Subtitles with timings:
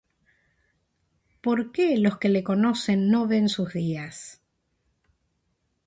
[1.43, 4.41] ¿Por qué los que le conocen no ven sus días?